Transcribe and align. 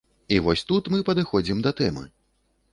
І 0.37 0.39
вось 0.47 0.63
тут 0.71 0.89
мы 0.95 1.03
падыходзім 1.11 1.63
да 1.69 1.77
тэмы. 1.83 2.05